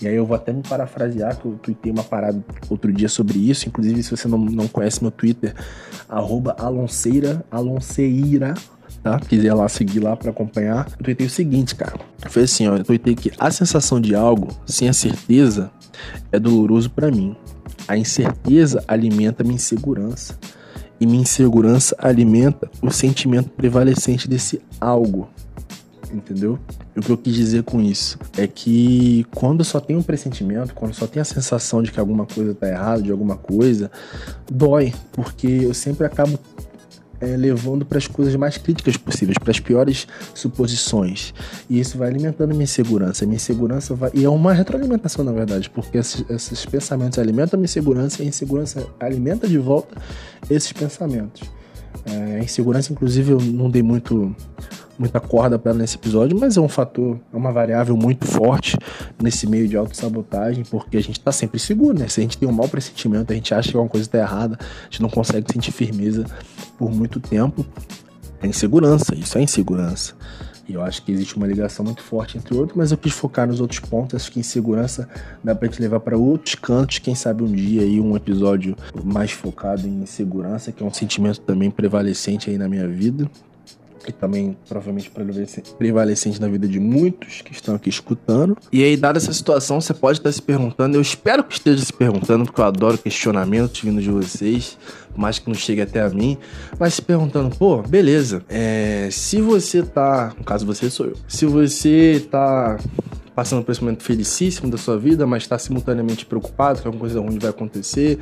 [0.00, 3.38] E aí eu vou até me parafrasear, que eu tuitei uma parada outro dia sobre
[3.38, 3.68] isso.
[3.68, 5.54] Inclusive, se você não, não conhece meu Twitter,
[6.08, 8.54] arroba alonceira, alonceira,
[9.02, 9.18] tá?
[9.18, 10.86] Quiser lá seguir lá para acompanhar.
[10.98, 11.98] Eu tuitei o seguinte, cara.
[12.28, 12.76] Foi assim, ó.
[12.76, 15.70] Eu tuitei que a sensação de algo sem a certeza
[16.30, 17.36] é doloroso para mim.
[17.86, 20.38] A incerteza alimenta minha insegurança.
[21.00, 25.28] E minha insegurança alimenta o sentimento prevalecente desse algo.
[26.12, 26.58] Entendeu?
[26.94, 30.74] E o que eu quis dizer com isso é que quando só tenho um pressentimento,
[30.74, 33.90] quando só tenho a sensação de que alguma coisa tá errada, de alguma coisa,
[34.50, 36.38] dói, porque eu sempre acabo
[37.20, 41.34] é, levando para as coisas mais críticas possíveis, para as piores suposições.
[41.68, 43.24] E isso vai alimentando minha insegurança.
[43.26, 44.10] Minha insegurança vai.
[44.14, 48.26] E é uma retroalimentação, na verdade, porque esses, esses pensamentos alimentam a minha insegurança e
[48.26, 49.96] a insegurança alimenta de volta
[50.48, 51.42] esses pensamentos.
[52.04, 54.34] É, a insegurança, inclusive, eu não dei muito
[55.00, 58.76] muita corda para nesse episódio, mas é um fator, é uma variável muito forte
[59.20, 62.06] nesse meio de autossabotagem, porque a gente tá sempre seguro, né?
[62.06, 64.58] Se a gente tem um mau pressentimento, a gente acha que alguma coisa tá errada,
[64.60, 66.26] a gente não consegue sentir firmeza
[66.76, 67.64] por muito tempo.
[68.42, 70.14] É insegurança, isso é insegurança.
[70.68, 73.48] E eu acho que existe uma ligação muito forte entre outros, mas eu quis focar
[73.48, 74.14] nos outros pontos.
[74.14, 75.08] Acho que insegurança
[75.42, 76.98] dá pra gente levar para outros cantos.
[76.98, 81.40] Quem sabe um dia aí um episódio mais focado em segurança, que é um sentimento
[81.40, 83.28] também prevalecente aí na minha vida
[84.04, 85.10] que também provavelmente
[85.78, 88.56] prevalecente na vida de muitos que estão aqui escutando.
[88.72, 91.92] E aí, dada essa situação, você pode estar se perguntando, eu espero que esteja se
[91.92, 94.78] perguntando, porque eu adoro questionamentos vindo de vocês,
[95.16, 96.38] mais que não chegue até a mim,
[96.78, 101.46] mas se perguntando, pô, beleza, é, se você tá, no caso você sou eu, se
[101.46, 102.78] você tá
[103.34, 107.20] passando por esse momento felicíssimo da sua vida, mas está simultaneamente preocupado que alguma coisa
[107.20, 108.18] ruim vai acontecer,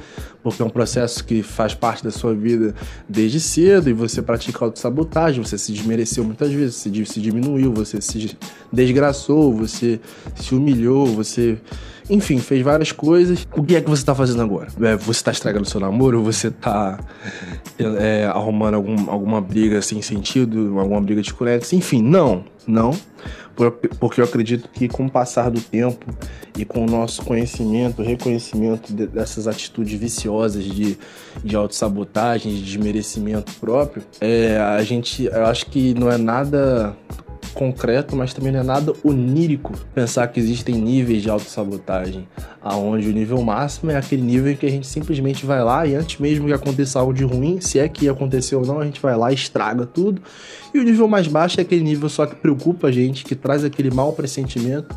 [0.50, 2.74] porque é um processo que faz parte da sua vida
[3.08, 8.00] desde cedo e você pratica autossabotagem, você se desmereceu muitas vezes, você se diminuiu, você
[8.00, 8.36] se
[8.72, 10.00] desgraçou, você
[10.34, 11.58] se humilhou, você
[12.10, 13.46] enfim, fez várias coisas.
[13.54, 14.68] O que é que você tá fazendo agora?
[14.80, 16.22] É, você tá estragando seu namoro?
[16.22, 16.98] Você tá
[17.78, 20.78] é, arrumando algum, alguma briga sem sentido?
[20.78, 21.78] Alguma briga de conexão?
[21.78, 22.44] Enfim, não.
[22.66, 22.92] Não
[23.98, 26.06] porque eu acredito que com o passar do tempo
[26.56, 30.98] e com o nosso conhecimento, reconhecimento dessas atitudes viciosas de,
[31.42, 36.96] de autossabotagem, de desmerecimento próprio, é, a gente, eu acho que não é nada
[37.54, 42.28] concreto, mas também não é nada onírico pensar que existem níveis de autossabotagem,
[42.62, 45.96] aonde o nível máximo é aquele nível em que a gente simplesmente vai lá e
[45.96, 49.00] antes mesmo que aconteça algo de ruim, se é que aconteceu ou não, a gente
[49.00, 50.22] vai lá e estraga tudo.
[50.72, 53.64] E o nível mais baixo é aquele nível só que preocupa a gente, que traz
[53.64, 54.94] aquele mau pressentimento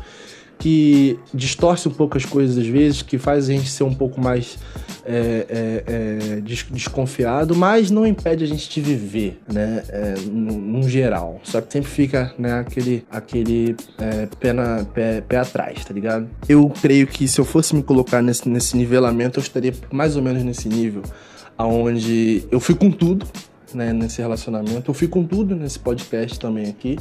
[0.62, 4.20] que distorce um pouco as coisas às vezes, que faz a gente ser um pouco
[4.20, 4.56] mais
[5.04, 11.40] é, é, é, desconfiado, mas não impede a gente de viver, né, é, num geral.
[11.42, 16.30] Só que sempre fica, né, aquele, aquele é, pé, na, pé, pé atrás, tá ligado?
[16.48, 20.22] Eu creio que se eu fosse me colocar nesse, nesse nivelamento, eu estaria mais ou
[20.22, 21.02] menos nesse nível,
[21.58, 23.26] aonde eu fui com tudo,
[23.74, 26.96] né, nesse relacionamento, eu fui com tudo nesse podcast também aqui,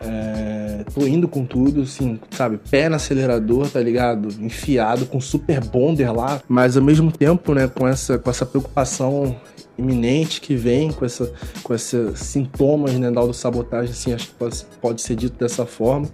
[0.00, 2.58] é, tô indo com tudo, assim, sabe?
[2.70, 4.28] Pé no acelerador, tá ligado?
[4.40, 9.36] Enfiado com super bonder lá, mas ao mesmo tempo, né, com essa, com essa preocupação
[9.80, 11.32] iminente que vem com essa
[11.62, 16.08] com esses sintomas né, da autossabotagem, assim, acho que pode, pode ser dito dessa forma.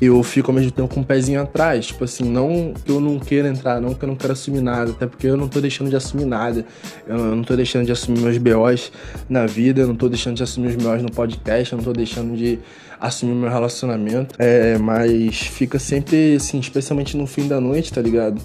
[0.00, 3.18] Eu fico ao mesmo tempo com um pezinho atrás, tipo assim, não que eu não
[3.20, 5.90] queira entrar, não que eu não quero assumir nada, até porque eu não tô deixando
[5.90, 6.66] de assumir nada.
[7.06, 8.90] Eu não tô deixando de assumir meus BOs
[9.28, 11.92] na vida, eu não tô deixando de assumir os BOs no podcast, eu não tô
[11.92, 12.58] deixando de
[13.02, 14.36] assumir meu relacionamento.
[14.38, 18.40] É, mas fica sempre, assim, especialmente no fim da noite, tá ligado?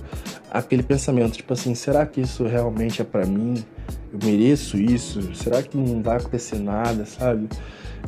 [0.49, 3.63] Aquele pensamento, tipo assim, será que isso realmente é para mim?
[4.11, 5.35] Eu mereço isso?
[5.35, 7.47] Será que não vai acontecer nada, sabe?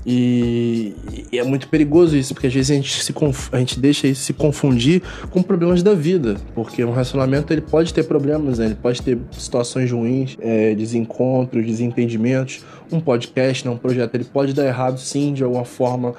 [0.05, 0.95] E,
[1.31, 3.13] e, é muito perigoso isso, porque às vezes a gente, se
[3.51, 7.93] a gente deixa isso se confundir com problemas da vida, porque um relacionamento ele pode
[7.93, 8.67] ter problemas, né?
[8.67, 12.63] ele pode ter situações ruins, é, desencontros, desentendimentos.
[12.91, 13.71] Um podcast, né?
[13.71, 16.15] um projeto, ele pode dar errado sim, de alguma forma,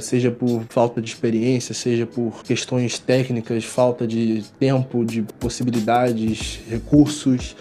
[0.00, 7.54] seja por falta de experiência, seja por questões técnicas, falta de tempo, de possibilidades, recursos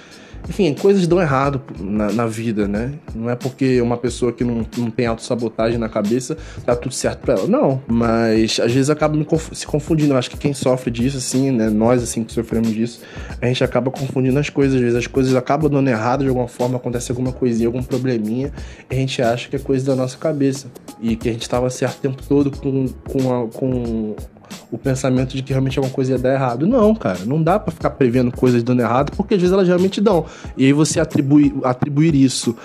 [0.50, 2.93] enfim, coisas dão errado na, na, vida, né?
[3.13, 7.19] Não é porque uma pessoa que não, não tem autossabotagem na cabeça tá tudo certo
[7.19, 7.47] pra ela.
[7.47, 7.82] Não.
[7.88, 10.13] Mas às vezes acaba conf se confundindo.
[10.13, 11.69] Eu acho que quem sofre disso, assim, né?
[11.69, 13.02] Nós, assim, que sofremos disso,
[13.41, 14.76] a gente acaba confundindo as coisas.
[14.76, 18.52] Às vezes as coisas acabam dando errado de alguma forma, acontece alguma coisinha, algum probleminha,
[18.89, 20.67] a gente acha que é coisa da nossa cabeça.
[21.02, 24.15] E que a gente tava certo o tempo todo com, com, a, com
[24.71, 26.65] o pensamento de que realmente alguma coisa ia dar errado.
[26.65, 30.01] Não, cara, não dá para ficar prevendo coisas dando errado, porque às vezes elas realmente
[30.01, 30.25] dão.
[30.55, 32.55] E aí você atribui, atribuir isso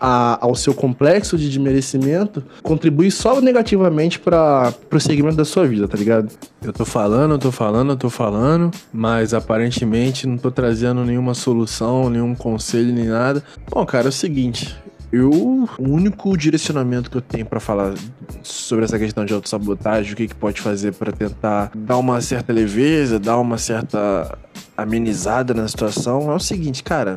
[0.00, 5.86] a, ao seu complexo de desmerecimento contribui só negativamente para o segmento da sua vida,
[5.86, 6.32] tá ligado?
[6.62, 11.34] Eu tô falando, eu tô falando, eu tô falando, mas aparentemente não tô trazendo nenhuma
[11.34, 13.42] solução, nenhum conselho, nem nada.
[13.70, 14.76] Bom, cara, é o seguinte,
[15.12, 17.94] eu, o único direcionamento que eu tenho para falar
[18.42, 22.52] sobre essa questão de autossabotagem, o que, que pode fazer para tentar dar uma certa
[22.52, 24.38] leveza, dar uma certa
[24.76, 27.16] amenizada na situação, é o seguinte, cara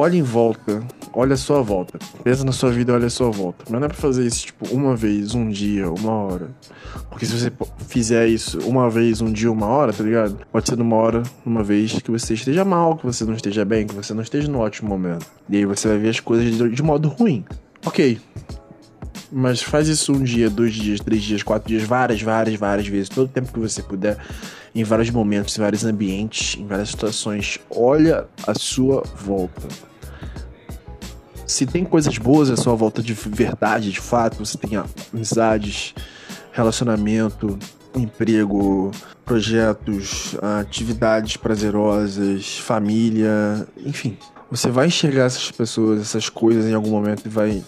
[0.00, 0.82] olha em volta,
[1.12, 1.98] olha a sua volta.
[2.24, 3.64] Pensa na sua vida olha a sua volta.
[3.68, 6.50] Mas não é pra fazer isso, tipo, uma vez, um dia, uma hora.
[7.10, 7.52] Porque se você
[7.86, 10.38] fizer isso uma vez, um dia, uma hora, tá ligado?
[10.50, 13.86] Pode ser numa hora, uma vez que você esteja mal, que você não esteja bem,
[13.86, 15.26] que você não esteja no ótimo momento.
[15.48, 17.44] E aí você vai ver as coisas de, de modo ruim.
[17.84, 18.18] Ok.
[19.30, 23.08] Mas faz isso um dia, dois dias, três dias, quatro dias, várias, várias, várias vezes,
[23.08, 24.16] todo o tempo que você puder,
[24.74, 27.58] em vários momentos, em vários ambientes, em várias situações.
[27.70, 29.89] Olha a sua volta
[31.50, 34.80] se tem coisas boas à sua volta de verdade, de fato, você tem
[35.12, 35.94] amizades,
[36.52, 37.58] relacionamento,
[37.94, 38.92] emprego,
[39.24, 44.16] projetos, atividades prazerosas, família, enfim.
[44.50, 47.62] Você vai enxergar essas pessoas, essas coisas em algum momento e vai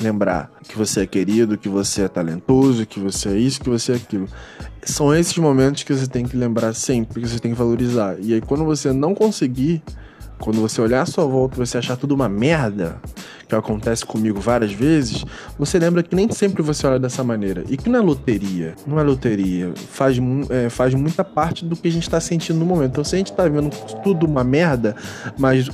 [0.00, 3.92] lembrar que você é querido, que você é talentoso, que você é isso, que você
[3.92, 4.28] é aquilo.
[4.84, 8.16] São esses momentos que você tem que lembrar sempre, que você tem que valorizar.
[8.20, 9.82] E aí quando você não conseguir
[10.42, 13.00] quando você olhar a sua volta e você achar tudo uma merda,
[13.48, 15.24] que acontece comigo várias vezes,
[15.58, 17.64] você lembra que nem sempre você olha dessa maneira.
[17.68, 18.74] E que não é loteria.
[18.86, 19.72] Não é loteria.
[19.90, 20.16] Faz,
[20.50, 22.90] é, faz muita parte do que a gente tá sentindo no momento.
[22.92, 23.70] Então, se a gente tá vendo
[24.02, 24.96] tudo uma merda,
[25.38, 25.70] mas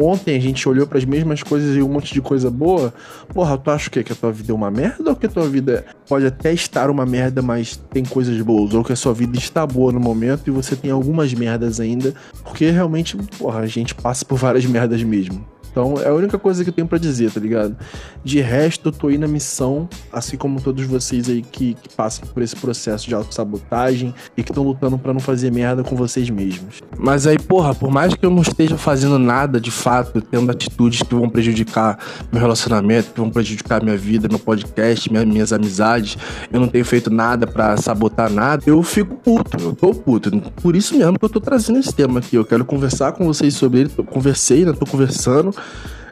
[0.00, 2.92] ontem a gente olhou para as mesmas coisas e um monte de coisa boa,
[3.34, 4.02] porra, tu acha o quê?
[4.02, 6.90] Que a tua vida é uma merda ou que a tua vida pode até estar
[6.90, 8.74] uma merda, mas tem coisas boas?
[8.74, 12.14] Ou que a sua vida está boa no momento e você tem algumas merdas ainda?
[12.42, 15.44] Porque realmente, porra, a gente passa por várias merdas mesmo.
[15.70, 17.76] Então é a única coisa que eu tenho para dizer, tá ligado?
[18.24, 22.26] De resto, eu tô aí na missão, assim como todos vocês aí que, que passam
[22.26, 26.28] por esse processo de autossabotagem e que estão lutando para não fazer merda com vocês
[26.28, 26.80] mesmos.
[26.98, 31.02] Mas aí, porra, por mais que eu não esteja fazendo nada de fato, tendo atitudes
[31.02, 31.98] que vão prejudicar
[32.32, 36.16] meu relacionamento, que vão prejudicar minha vida, meu podcast, minha, minhas amizades,
[36.52, 40.30] eu não tenho feito nada para sabotar nada, eu fico puto, eu tô puto.
[40.62, 42.36] Por isso mesmo que eu tô trazendo esse tema aqui.
[42.36, 43.90] Eu quero conversar com vocês sobre ele.
[43.96, 44.72] Eu conversei, né?
[44.72, 45.54] Tô conversando.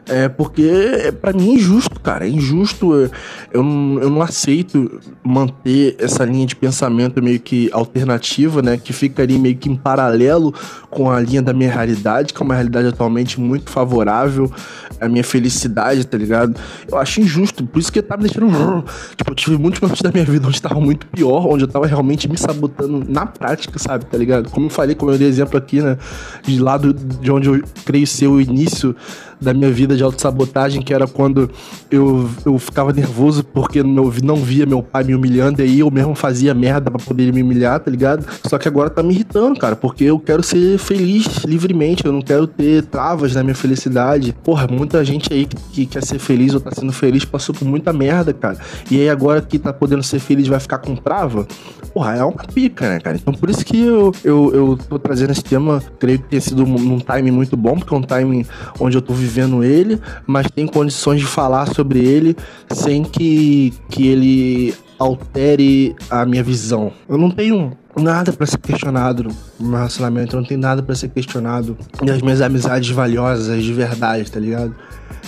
[0.09, 2.25] É porque é, para mim é injusto, cara.
[2.25, 3.11] É injusto.
[3.53, 8.75] Eu não, eu não aceito manter essa linha de pensamento meio que alternativa, né?
[8.75, 10.53] Que fica ali meio que em paralelo
[10.89, 14.51] com a linha da minha realidade, que é uma realidade atualmente muito favorável
[14.99, 16.59] à minha felicidade, tá ligado?
[16.91, 17.63] Eu acho injusto.
[17.63, 18.49] Por isso que tá me deixando.
[19.15, 21.85] Tipo, eu tive muitos momentos da minha vida onde tava muito pior, onde eu tava
[21.85, 24.05] realmente me sabotando na prática, sabe?
[24.05, 24.49] Tá ligado?
[24.49, 25.97] Como eu falei, como eu dei exemplo aqui, né?
[26.43, 28.95] De lado de onde eu creio ser o início
[29.39, 31.49] da minha vida de autossabotagem, que era quando
[31.89, 35.89] eu, eu ficava nervoso porque não, não via meu pai me humilhando, e aí eu
[35.89, 38.25] mesmo fazia merda pra poder me humilhar, tá ligado?
[38.45, 42.21] Só que agora tá me irritando, cara, porque eu quero ser feliz livremente, eu não
[42.21, 44.35] quero ter travas na minha felicidade.
[44.43, 47.65] Porra, muita gente aí que, que quer ser feliz ou tá sendo feliz passou por
[47.65, 48.57] muita merda, cara.
[48.91, 51.47] E aí agora que tá podendo ser feliz vai ficar com trava?
[51.93, 53.15] Porra, é uma pica, né, cara?
[53.15, 56.65] Então por isso que eu, eu, eu tô trazendo esse tema, creio que tenha sido
[56.65, 58.45] num time muito bom, porque é um time
[58.79, 62.35] onde eu tô vivendo vivendo ele, mas tem condições de falar sobre ele
[62.71, 66.91] sem que, que ele altere a minha visão.
[67.07, 70.95] Eu não tenho nada para ser questionado no meu relacionamento, eu não tenho nada para
[70.95, 74.75] ser questionado nas minhas amizades valiosas de verdade, tá ligado?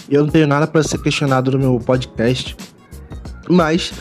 [0.09, 2.55] Eu não tenho nada para ser questionado no meu podcast,
[3.49, 3.93] mas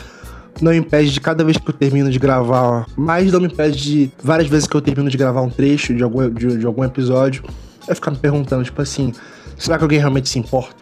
[0.60, 4.10] não impede de cada vez que eu termino de gravar, mas não me impede de
[4.22, 7.42] várias vezes que eu termino de gravar um trecho de algum, de, de algum episódio,
[7.88, 9.12] eu ficar me perguntando, tipo assim,
[9.60, 10.74] Será que alguém realmente se importa?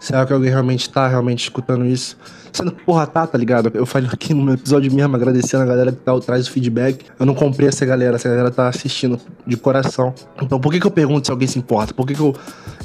[0.00, 2.16] Será que alguém realmente tá realmente escutando isso?
[2.50, 3.70] Sendo que, porra, tá, tá ligado?
[3.74, 7.04] Eu falei aqui no meu episódio mesmo, agradecendo a galera que tá, traz o feedback.
[7.20, 10.14] Eu não comprei essa galera, essa galera tá assistindo de coração.
[10.40, 11.92] Então, por que que eu pergunto se alguém se importa?
[11.92, 12.34] Por que que eu,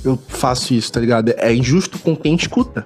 [0.03, 1.33] eu faço isso, tá ligado?
[1.37, 2.85] É injusto com quem escuta.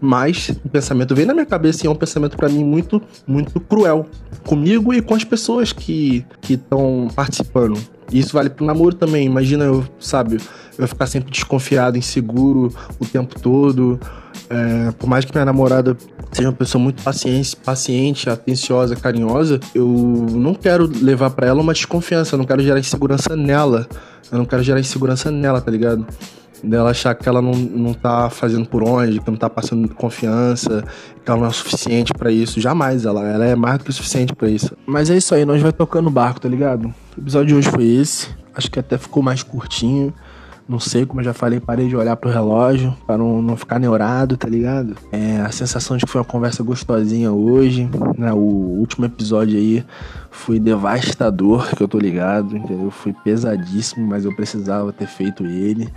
[0.00, 3.58] Mas o pensamento vem na minha cabeça e é um pensamento para mim muito, muito
[3.58, 4.06] cruel.
[4.46, 7.80] Comigo e com as pessoas que estão participando.
[8.12, 9.26] Isso vale pro namoro também.
[9.26, 10.38] Imagina eu, sabe,
[10.76, 14.00] vai ficar sempre desconfiado, inseguro o tempo todo.
[14.48, 15.96] É, por mais que minha namorada
[16.32, 21.72] seja uma pessoa muito paciente, paciente, atenciosa, carinhosa, eu não quero levar para ela uma
[21.72, 23.88] desconfiança, eu não quero gerar insegurança nela.
[24.30, 26.06] Eu não quero gerar insegurança nela, tá ligado?
[26.62, 30.84] Dela achar que ela não, não tá fazendo por onde, que não tá passando confiança,
[31.24, 32.60] que ela não é suficiente para isso.
[32.60, 34.76] Jamais, ela, ela é mais do que suficiente para isso.
[34.86, 36.92] Mas é isso aí, nós vai tocando o barco, tá ligado?
[37.16, 38.28] O episódio de hoje foi esse.
[38.54, 40.12] Acho que até ficou mais curtinho.
[40.70, 43.80] Não sei, como eu já falei, parei de olhar pro relógio para não, não ficar
[43.80, 44.96] neurado, tá ligado?
[45.10, 48.32] É, a sensação de que foi uma conversa gostosinha hoje, né?
[48.32, 48.36] O
[48.78, 49.84] último episódio aí
[50.30, 52.88] foi devastador, que eu tô ligado, entendeu?
[52.88, 55.88] Foi pesadíssimo, mas eu precisava ter feito ele.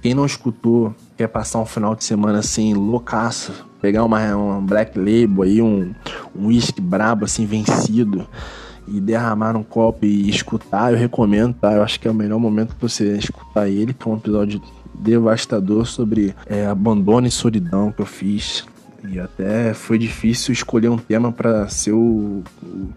[0.00, 3.52] Quem não escutou, quer passar um final de semana assim, loucaço,
[3.82, 5.92] pegar uma, uma Black Label aí, um,
[6.34, 8.26] um whisky brabo assim, vencido
[8.86, 11.72] e derramar num copo e escutar, eu recomendo, tá?
[11.72, 14.60] Eu acho que é o melhor momento pra você escutar ele, que é um episódio
[14.94, 18.64] devastador sobre é, abandono e solidão que eu fiz.
[19.08, 22.88] E até foi difícil escolher um tema para ser o, o,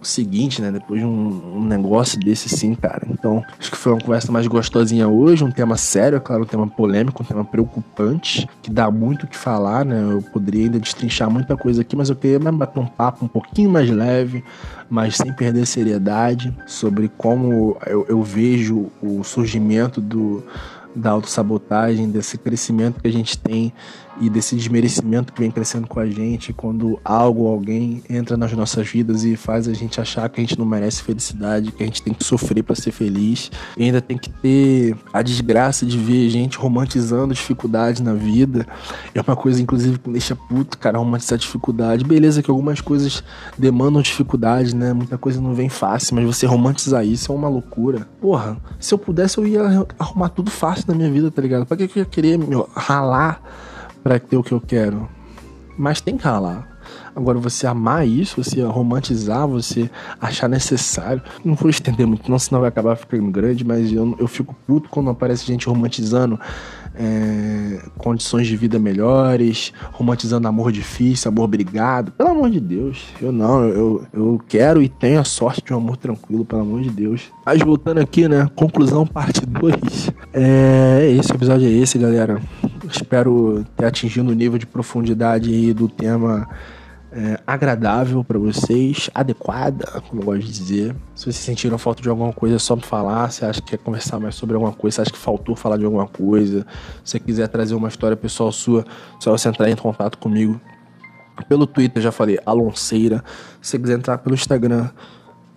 [0.00, 0.70] o, seguinte, né?
[0.70, 3.06] Depois de um, um, negócio desse, sim, cara.
[3.08, 5.42] Então, acho que foi uma conversa mais gostosinha hoje.
[5.42, 9.26] Um tema sério, é claro, um tema polêmico, um tema preocupante, que dá muito o
[9.26, 10.12] que falar, né?
[10.12, 13.28] Eu poderia ainda destrinchar muita coisa aqui, mas eu queria mais bater um papo um
[13.28, 14.44] pouquinho mais leve,
[14.90, 20.44] mas sem perder seriedade, sobre como eu, eu vejo o surgimento do
[20.94, 23.72] da autossabotagem, desse crescimento que a gente tem
[24.20, 28.88] e desse desmerecimento que vem crescendo com a gente quando algo alguém entra nas nossas
[28.88, 32.02] vidas e faz a gente achar que a gente não merece felicidade, que a gente
[32.02, 33.50] tem que sofrer para ser feliz.
[33.76, 38.66] E ainda tem que ter a desgraça de ver gente romantizando dificuldades na vida.
[39.14, 42.04] É uma coisa, inclusive, que me deixa puto, cara, romantizar dificuldade.
[42.04, 43.22] Beleza que algumas coisas
[43.58, 44.92] demandam dificuldade, né?
[44.92, 48.08] Muita coisa não vem fácil, mas você romantizar isso é uma loucura.
[48.20, 51.66] Porra, se eu pudesse, eu ia arrumar tudo fácil na minha vida, tá ligado?
[51.66, 53.42] Pra que eu ia querer meu, ralar
[54.04, 55.08] para ter o que eu quero?
[55.76, 56.74] Mas tem que ralar.
[57.16, 59.90] Agora, você amar isso, você romantizar, você
[60.20, 61.22] achar necessário.
[61.44, 64.88] Não vou estender muito, não, senão vai acabar ficando grande, mas eu, eu fico puto
[64.88, 66.38] quando aparece gente romantizando
[66.94, 72.12] é, condições de vida melhores, romantizando amor difícil, amor brigado.
[72.12, 75.78] Pelo amor de Deus, eu não, eu, eu quero e tenho a sorte de um
[75.78, 77.32] amor tranquilo, pelo amor de Deus.
[77.46, 78.48] Mas voltando aqui, né?
[78.54, 80.10] Conclusão, parte 2.
[80.32, 82.40] É, é esse, episódio é esse, galera.
[82.90, 86.48] Espero ter atingido o nível de profundidade do tema
[87.14, 90.96] é, agradável para vocês, adequada, como eu gosto de dizer.
[91.14, 93.30] Se vocês sentiram falta de alguma coisa, é só me falar.
[93.30, 95.84] Se acha que quer conversar mais sobre alguma coisa, se acha que faltou falar de
[95.84, 96.66] alguma coisa,
[97.04, 98.84] se você quiser trazer uma história pessoal sua,
[99.20, 100.60] só você entrar em contato comigo.
[101.48, 103.22] Pelo Twitter, já falei, Alonceira.
[103.60, 104.90] Se você quiser entrar pelo Instagram,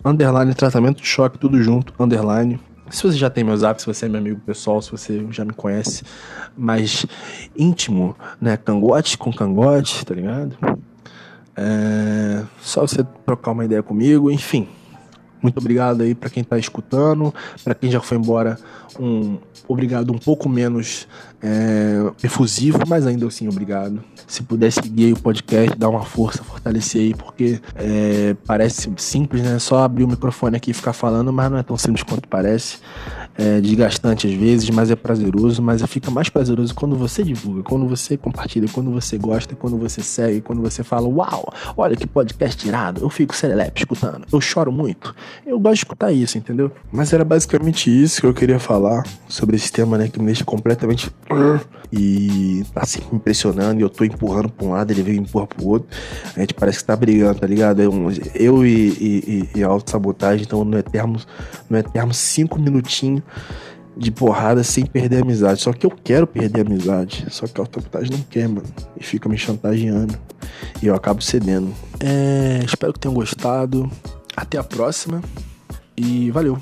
[0.06, 2.60] underline tratamento de choque, tudo junto, underline.
[2.90, 5.44] Se você já tem meu zap, se você é meu amigo pessoal, se você já
[5.44, 6.04] me conhece
[6.58, 7.06] mais
[7.56, 8.56] íntimo, né?
[8.58, 10.58] Cangote com cangote, tá ligado?
[11.56, 14.68] É, só você trocar uma ideia comigo, enfim.
[15.42, 17.34] Muito obrigado aí para quem está escutando,
[17.64, 18.58] para quem já foi embora,
[19.00, 21.08] um obrigado um pouco menos
[21.42, 24.04] é, efusivo, mas ainda assim obrigado.
[24.26, 29.60] Se puder seguir o podcast, dar uma força, fortalecer aí, porque é, parece simples, né?
[29.60, 32.78] Só abrir o microfone aqui e ficar falando, mas não é tão simples quanto parece
[33.38, 37.88] é desgastante às vezes, mas é prazeroso, mas fica mais prazeroso quando você divulga, quando
[37.88, 42.58] você compartilha, quando você gosta, quando você segue, quando você fala, uau, olha que podcast
[42.58, 45.14] tirado, eu fico serelepe escutando, eu choro muito.
[45.46, 46.72] Eu gosto de escutar isso, entendeu?
[46.92, 50.44] Mas era basicamente isso que eu queria falar sobre esse tema, né, que me deixa
[50.44, 51.12] completamente
[51.92, 55.20] e tá sempre me impressionando e eu tô empurrando pra um lado, ele vem e
[55.20, 55.88] empurra pro outro.
[56.36, 57.82] A gente parece que tá brigando, tá ligado?
[57.82, 57.94] Eu,
[58.36, 61.20] eu e, e, e, e auto-sabotagem, então no eterno,
[61.70, 63.24] no eterno cinco minutinhos
[63.98, 65.62] de porrada sem perder a amizade.
[65.62, 67.26] Só que eu quero perder a amizade.
[67.30, 68.68] Só que a autoridade não quer, mano.
[69.00, 70.18] E fica me chantageando.
[70.82, 71.74] E eu acabo cedendo.
[72.00, 73.90] É, espero que tenham gostado.
[74.38, 75.20] Até a próxima.
[75.98, 76.62] E valeu.